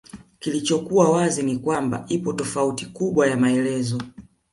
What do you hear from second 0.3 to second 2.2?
Kilichokuwa wazi ni kwamba